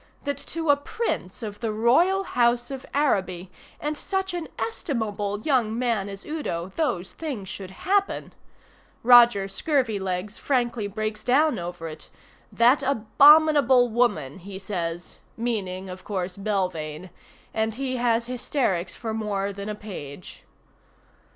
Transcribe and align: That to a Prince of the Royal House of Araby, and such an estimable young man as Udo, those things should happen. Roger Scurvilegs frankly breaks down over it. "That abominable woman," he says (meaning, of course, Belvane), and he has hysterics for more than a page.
That 0.23 0.37
to 0.37 0.71
a 0.71 0.75
Prince 0.77 1.43
of 1.43 1.59
the 1.59 1.71
Royal 1.71 2.23
House 2.23 2.71
of 2.71 2.87
Araby, 2.91 3.51
and 3.79 3.95
such 3.95 4.33
an 4.33 4.47
estimable 4.57 5.41
young 5.41 5.77
man 5.77 6.09
as 6.09 6.25
Udo, 6.25 6.71
those 6.75 7.11
things 7.13 7.47
should 7.49 7.69
happen. 7.69 8.33
Roger 9.03 9.45
Scurvilegs 9.47 10.39
frankly 10.39 10.87
breaks 10.87 11.23
down 11.23 11.59
over 11.59 11.87
it. 11.87 12.09
"That 12.51 12.81
abominable 12.81 13.89
woman," 13.89 14.39
he 14.39 14.57
says 14.57 15.19
(meaning, 15.37 15.87
of 15.87 16.03
course, 16.03 16.35
Belvane), 16.35 17.11
and 17.53 17.75
he 17.75 17.97
has 17.97 18.25
hysterics 18.25 18.95
for 18.95 19.13
more 19.13 19.53
than 19.53 19.69
a 19.69 19.75
page. 19.75 20.41